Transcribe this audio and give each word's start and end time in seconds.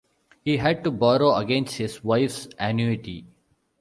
He 0.43 0.57
had 0.57 0.83
to 0.83 0.89
borrow 0.89 1.35
against 1.35 1.75
his 1.75 2.03
wife's 2.03 2.47
annuity. 2.57 3.27